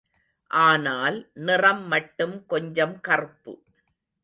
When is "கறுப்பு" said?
2.99-3.53